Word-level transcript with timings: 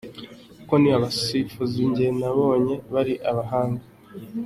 Kuko 0.57 0.73
ni 0.81 0.89
abasifuzi 0.97 1.79
njye 1.89 2.07
nabonye 2.19 2.75
bari 2.93 3.13
abahanga”. 3.29 3.83